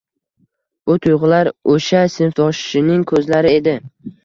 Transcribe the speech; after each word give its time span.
Bu 0.89 0.95
tuyg‘ular 1.03 1.51
o‘sha 1.75 2.03
sinfdoshining 2.15 3.07
ko‘zlari 3.15 3.55
edi. 3.63 3.79